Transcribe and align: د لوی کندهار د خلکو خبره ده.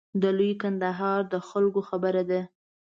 د 0.21 0.23
لوی 0.37 0.51
کندهار 0.61 1.19
د 1.33 1.35
خلکو 1.49 1.81
خبره 1.89 2.23
ده. 2.29 2.41